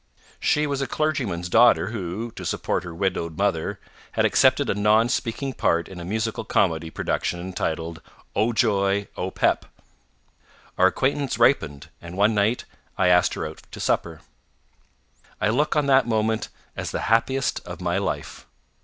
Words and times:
She 0.39 0.65
was 0.65 0.81
a 0.81 0.87
clergyman's 0.87 1.47
daughter 1.47 1.89
who, 1.89 2.31
to 2.31 2.43
support 2.43 2.83
her 2.83 2.95
widowed 2.95 3.37
mother, 3.37 3.79
had 4.13 4.25
accepted 4.25 4.67
a 4.67 4.73
non 4.73 5.09
speaking 5.09 5.53
part 5.53 5.87
in 5.87 5.99
a 5.99 6.03
musical 6.03 6.43
comedy 6.43 6.89
production 6.89 7.39
entitled 7.39 8.01
"Oh 8.35 8.51
Joy! 8.51 9.09
Oh 9.15 9.29
Pep!" 9.29 9.67
Our 10.75 10.87
acquaintance 10.87 11.37
ripened, 11.37 11.89
and 12.01 12.17
one 12.17 12.33
night 12.33 12.65
I 12.97 13.09
asked 13.09 13.35
her 13.35 13.45
out 13.45 13.61
to 13.69 13.79
supper. 13.79 14.21
I 15.39 15.49
look 15.49 15.75
on 15.75 15.85
that 15.85 16.07
moment 16.07 16.49
as 16.75 16.89
the 16.89 17.01
happiest 17.01 17.59
of 17.67 17.79
my 17.79 17.99
life. 17.99 18.47